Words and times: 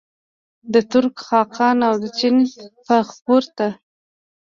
د 0.73 0.75
ترک 0.91 1.15
خاقان 1.27 1.77
او 1.87 1.95
د 2.03 2.05
چین 2.17 2.35
فغفور 2.87 3.43
ته. 3.57 3.67